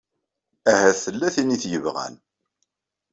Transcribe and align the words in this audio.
Ahat 0.71 0.97
tella 1.03 1.27
tin 1.35 1.55
i 1.55 1.57
t-yebɣan. 1.61 2.15